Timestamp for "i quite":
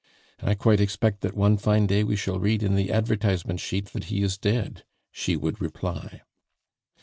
0.41-0.79